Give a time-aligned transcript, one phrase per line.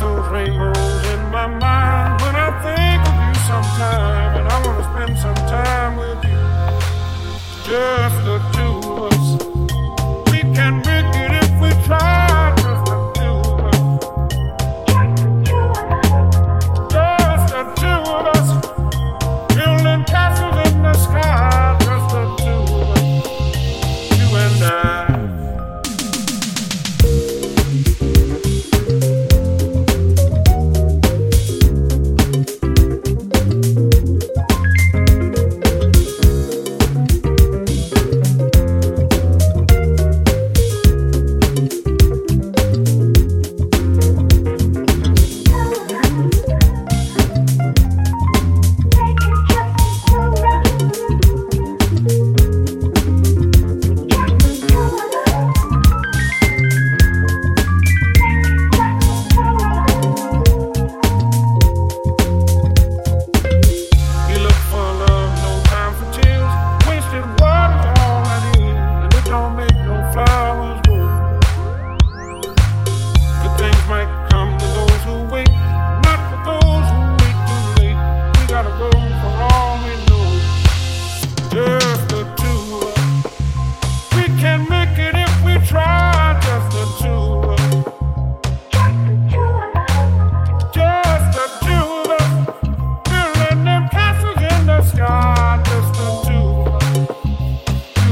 [0.00, 5.18] those rainbows in my mind when I think of you sometime, and I wanna spend
[5.18, 6.42] some time with you.
[7.64, 8.15] Just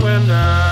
[0.05, 0.64] when I